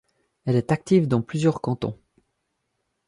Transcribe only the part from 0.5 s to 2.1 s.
est active dans plusieurs cantons.